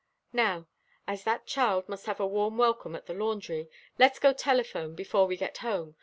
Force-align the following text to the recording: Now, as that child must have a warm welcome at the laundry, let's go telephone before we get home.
Now, 0.33 0.67
as 1.05 1.25
that 1.25 1.45
child 1.45 1.87
must 1.87 2.07
have 2.07 2.19
a 2.19 2.25
warm 2.25 2.57
welcome 2.57 2.95
at 2.95 3.05
the 3.05 3.13
laundry, 3.13 3.69
let's 3.99 4.17
go 4.17 4.33
telephone 4.33 4.95
before 4.95 5.27
we 5.27 5.37
get 5.37 5.59
home. 5.59 5.95